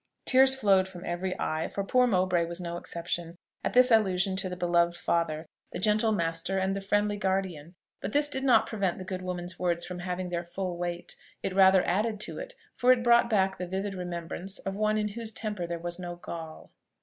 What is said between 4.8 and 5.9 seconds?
father, the